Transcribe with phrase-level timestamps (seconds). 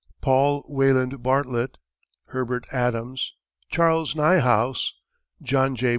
[0.19, 1.77] Paul Wayland Bartlett,
[2.29, 3.35] Herbert Adams,
[3.69, 4.93] Charles Niehaus,
[5.43, 5.89] John J.